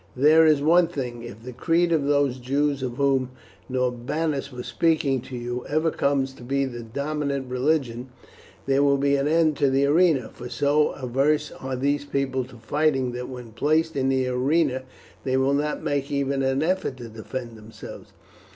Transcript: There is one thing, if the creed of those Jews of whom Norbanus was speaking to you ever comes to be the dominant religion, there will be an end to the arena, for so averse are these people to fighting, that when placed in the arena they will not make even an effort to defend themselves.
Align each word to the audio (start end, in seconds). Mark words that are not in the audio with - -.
There 0.17 0.47
is 0.47 0.63
one 0.63 0.87
thing, 0.87 1.21
if 1.21 1.43
the 1.43 1.53
creed 1.53 1.91
of 1.91 2.05
those 2.05 2.39
Jews 2.39 2.81
of 2.81 2.93
whom 2.93 3.29
Norbanus 3.69 4.51
was 4.51 4.65
speaking 4.65 5.21
to 5.21 5.37
you 5.37 5.63
ever 5.69 5.91
comes 5.91 6.33
to 6.33 6.43
be 6.43 6.65
the 6.65 6.81
dominant 6.81 7.51
religion, 7.51 8.09
there 8.65 8.81
will 8.81 8.97
be 8.97 9.15
an 9.15 9.27
end 9.27 9.57
to 9.57 9.69
the 9.69 9.85
arena, 9.85 10.31
for 10.33 10.49
so 10.49 10.89
averse 10.93 11.51
are 11.51 11.75
these 11.75 12.03
people 12.03 12.43
to 12.45 12.55
fighting, 12.55 13.11
that 13.11 13.29
when 13.29 13.51
placed 13.51 13.95
in 13.95 14.09
the 14.09 14.25
arena 14.27 14.85
they 15.23 15.37
will 15.37 15.53
not 15.53 15.83
make 15.83 16.11
even 16.11 16.41
an 16.41 16.63
effort 16.63 16.97
to 16.97 17.07
defend 17.07 17.55
themselves. 17.55 18.11